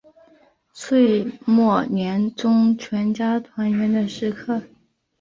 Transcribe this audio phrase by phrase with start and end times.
[0.73, 4.63] 岁末年终全家团圆的时刻